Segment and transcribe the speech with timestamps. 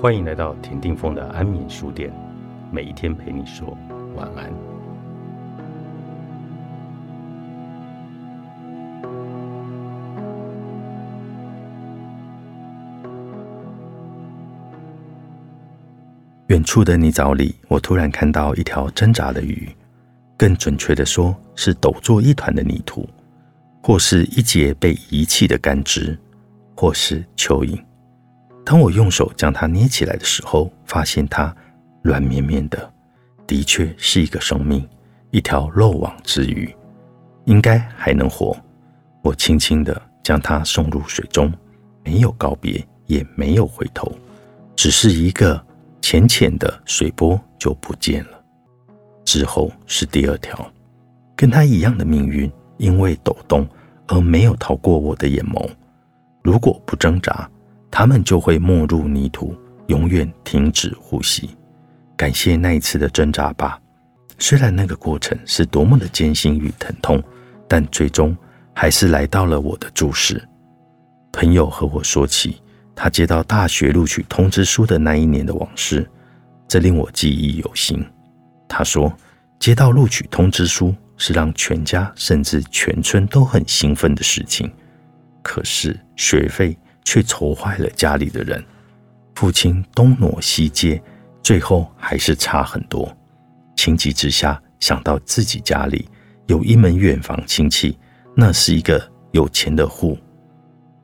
[0.00, 2.10] 欢迎来到田定峰的安眠书店，
[2.72, 3.76] 每一天陪你说
[4.16, 4.50] 晚安。
[16.46, 19.68] 远处的泥沼里，我突然看到一条挣扎的鱼，
[20.38, 23.06] 更准确的说，是抖作一团的泥土，
[23.82, 26.18] 或是一节被遗弃的干枝，
[26.74, 27.78] 或是蚯蚓。
[28.70, 31.52] 当我用手将它捏起来的时候，发现它
[32.02, 32.88] 软绵绵的，
[33.44, 34.88] 的确是一个生命，
[35.32, 36.72] 一条漏网之鱼，
[37.46, 38.56] 应该还能活。
[39.22, 41.52] 我轻轻地将它送入水中，
[42.04, 44.16] 没有告别，也没有回头，
[44.76, 45.60] 只是一个
[46.00, 48.40] 浅浅的水波就不见了。
[49.24, 50.64] 之后是第二条，
[51.34, 53.66] 跟它一样的命运，因为抖动
[54.06, 55.68] 而没有逃过我的眼眸。
[56.40, 57.50] 如果不挣扎。
[57.90, 59.54] 他们就会没入泥土，
[59.88, 61.50] 永远停止呼吸。
[62.16, 63.80] 感谢那一次的挣扎吧，
[64.38, 67.22] 虽然那个过程是多么的艰辛与疼痛，
[67.66, 68.36] 但最终
[68.74, 70.40] 还是来到了我的注视。
[71.32, 72.60] 朋友和我说起
[72.94, 76.08] 他接到大学录取通知书的那一年的往事，
[76.68, 78.04] 这令我记忆犹新。
[78.68, 79.12] 他说，
[79.58, 84.70] 接到录取通知书是让全家甚至全村都很兴奋的事情，
[85.42, 86.78] 可是学费。
[87.04, 88.64] 却愁坏了家里的人，
[89.34, 91.02] 父亲东挪西借，
[91.42, 93.10] 最后还是差很多。
[93.76, 96.08] 情急之下，想到自己家里
[96.46, 97.98] 有一门远房亲戚，
[98.34, 100.18] 那是一个有钱的户，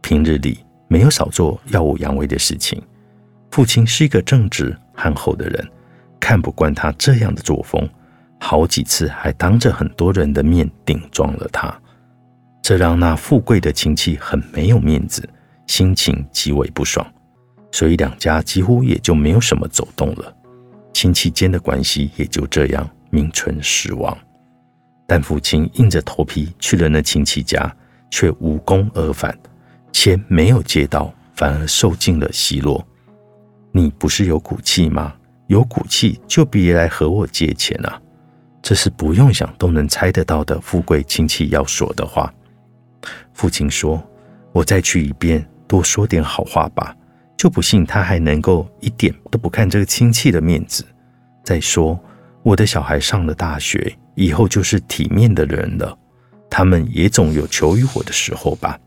[0.00, 2.82] 平日里没有少做耀武扬威的事情。
[3.50, 5.70] 父亲是一个正直憨厚的人，
[6.18, 7.88] 看不惯他这样的作风，
[8.40, 11.72] 好几次还当着很多人的面顶撞了他，
[12.60, 15.28] 这让那富贵的亲戚很没有面子。
[15.66, 17.06] 心情极为不爽，
[17.72, 20.34] 所以两家几乎也就没有什么走动了，
[20.92, 24.16] 亲戚间的关系也就这样名存实亡。
[25.06, 27.74] 但父亲硬着头皮去了那亲戚家，
[28.10, 29.36] 却无功而返，
[29.92, 32.86] 钱没有借到，反而受尽了奚落。
[33.72, 35.14] 你不是有骨气吗？
[35.48, 38.00] 有骨气就别来和我借钱啊！
[38.62, 42.32] 这是不用想都能猜得到的富贵亲戚要说的话。
[43.34, 44.02] 父亲说
[44.52, 46.96] ：“我再去一遍。”多说点好话吧，
[47.36, 50.86] 就不信他还能够一点都不看这个亲戚的面子。
[51.42, 51.98] 再说，
[52.44, 55.98] 我的小孩上了大学，以后就是体面的人了，
[56.48, 58.78] 他们也总有求于我的时候吧。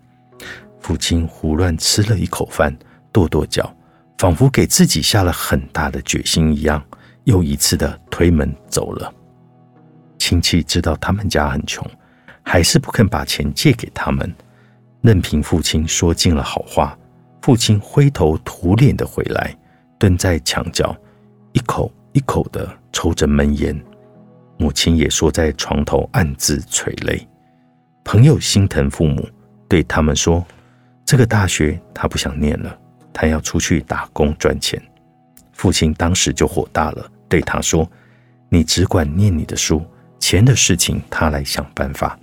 [0.80, 2.74] 父亲胡乱吃了一口饭，
[3.12, 3.70] 跺跺脚，
[4.18, 6.82] 仿佛给自己下了很大的决心一样，
[7.26, 9.14] 又一次的推门走了。
[10.18, 11.86] 亲戚知道他们家很穷，
[12.44, 14.34] 还是不肯把钱借给他们。
[15.02, 16.98] 任凭父亲说尽了好话，
[17.42, 19.56] 父亲灰头土脸的回来，
[19.98, 20.96] 蹲在墙角，
[21.54, 23.80] 一口一口的抽着闷烟。
[24.58, 27.28] 母亲也缩在床头暗自垂泪。
[28.04, 29.24] 朋友心疼父母，
[29.70, 30.44] 对他们说
[31.06, 32.78] ：“这个大学他不想念了，
[33.14, 34.82] 他要出去打工赚钱。”
[35.54, 37.88] 父亲当时就火大了，对他说
[38.50, 39.86] ：“你只管念你的书，
[40.20, 42.18] 钱的事情他来想办法。”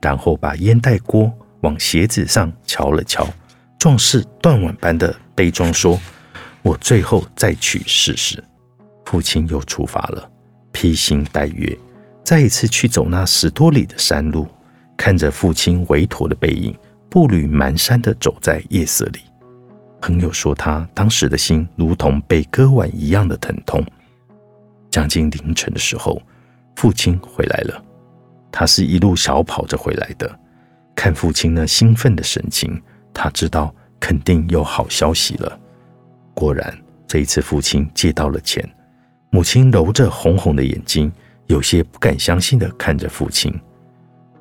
[0.00, 1.32] 然后把烟袋锅。
[1.66, 3.28] 往鞋子上瞧了瞧，
[3.76, 5.98] 壮士断腕般的悲壮说
[6.62, 8.42] ：“我最后再去试试。”
[9.04, 10.30] 父亲又出发了，
[10.70, 11.76] 披星戴月，
[12.24, 14.46] 再一次去走那十多里的山路，
[14.96, 16.72] 看着父亲韦驼的背影，
[17.10, 19.18] 步履蹒跚的走在夜色里。
[20.00, 23.84] 朋友说，他当时的心如同被割腕一样的疼痛。
[24.88, 26.22] 将近凌晨的时候，
[26.76, 27.82] 父亲回来了，
[28.52, 30.38] 他是一路小跑着回来的。
[30.96, 32.82] 看父亲那兴奋的神情，
[33.14, 35.60] 他知道肯定有好消息了。
[36.34, 36.76] 果然，
[37.06, 38.68] 这一次父亲借到了钱。
[39.30, 41.12] 母亲揉着红红的眼睛，
[41.46, 43.52] 有些不敢相信的看着父亲。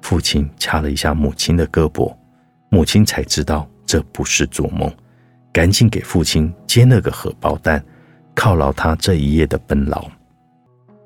[0.02, 2.16] 父亲掐了一下母亲的胳膊，
[2.70, 4.90] 母亲才知道这不是做梦，
[5.52, 7.84] 赶紧给父亲接了个荷包蛋，
[8.34, 10.10] 犒劳他这一夜的奔劳。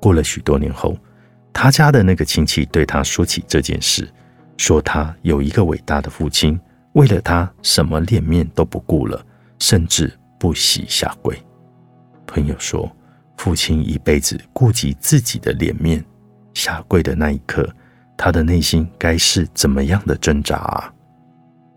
[0.00, 0.96] 过了许多年后，
[1.52, 4.08] 他家的那个亲戚对他说起这件事。
[4.60, 6.60] 说他有一个伟大的父亲，
[6.92, 9.24] 为了他什么脸面都不顾了，
[9.58, 11.34] 甚至不惜下跪。
[12.26, 12.94] 朋友说，
[13.38, 16.04] 父亲一辈子顾及自己的脸面，
[16.52, 17.66] 下跪的那一刻，
[18.18, 20.92] 他的内心该是怎么样的挣扎啊？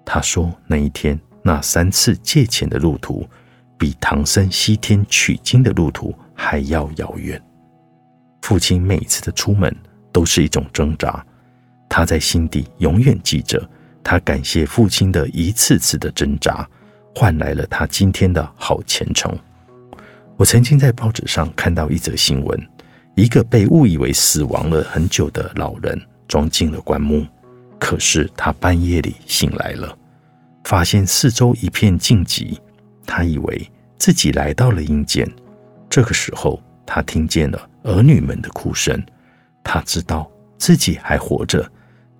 [0.05, 3.25] 他说那一天那三次借钱的路途，
[3.77, 7.41] 比唐僧西天取经的路途还要遥远。
[8.41, 9.73] 父亲每次的出门
[10.11, 11.25] 都是一种挣扎。
[11.95, 13.69] 他在心底永远记着，
[14.03, 16.67] 他感谢父亲的一次次的挣扎，
[17.13, 19.31] 换来了他今天的好前程。
[20.35, 22.59] 我曾经在报纸上看到一则新闻：
[23.13, 27.27] 一个被误以为死亡了很久的老人装进了棺木，
[27.79, 29.95] 可是他半夜里醒来了，
[30.63, 32.57] 发现四周一片静寂。
[33.05, 33.69] 他以为
[33.99, 35.31] 自己来到了阴间。
[35.91, 38.99] 这个时候，他听见了儿女们的哭声，
[39.63, 41.71] 他知道自己还活着，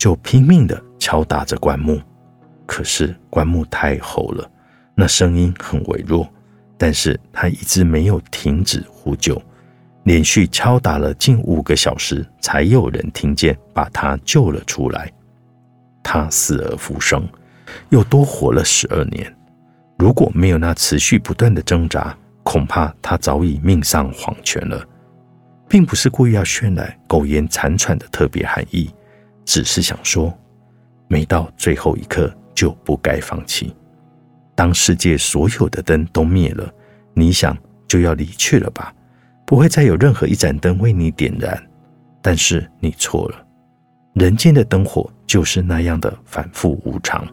[0.03, 1.97] 就拼命地敲打着棺木。
[2.65, 4.51] 可是棺木太厚了，
[4.95, 6.27] 那声音很微弱。
[6.77, 9.41] 但是他一直没有停止呼救，
[10.03, 15.09] 连续敲打了近五个小时，才有人听见，把他救了出来。
[16.03, 17.25] 他死而复生，
[17.87, 19.33] 又多活了十二年。
[19.97, 22.13] 如果没有那持续不断的挣扎，
[22.43, 24.85] 恐怕他早已命丧黄泉了。
[25.69, 28.93] 并不是故意要渲染苟延残喘的特别含义，
[29.45, 30.37] 只是想说，
[31.07, 33.73] 没到最后一刻就不该放弃。
[34.55, 36.71] 当世界所有的灯都灭了，
[37.13, 37.57] 你想
[37.87, 38.93] 就要离去了吧？
[39.45, 41.61] 不会再有任何一盏灯为你点燃。
[42.21, 43.45] 但是你错了，
[44.13, 47.27] 人间的灯火就是那样的反复无常，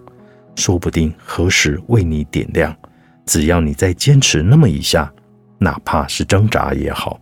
[0.57, 2.77] 说不定何时为你点亮。
[3.25, 5.13] 只要你再坚持那么一下，
[5.59, 7.21] 哪怕是挣扎也好，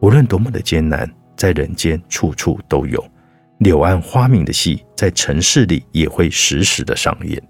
[0.00, 3.04] 无论多么的艰难，在人间处处都有
[3.64, 7.42] 柳暗花明的戏，在城市里也会时时的上演。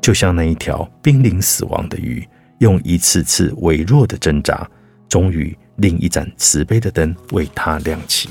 [0.00, 2.24] 就像那一条濒临死亡的鱼，
[2.58, 4.64] 用一次次微弱的挣扎，
[5.08, 8.28] 终于另一盏慈悲的灯为它亮起。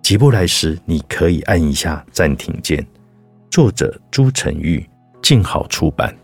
[0.00, 2.86] 急不来时，你可以按一下暂停键。
[3.50, 4.88] 作者：朱晨玉，
[5.20, 6.16] 静好出版。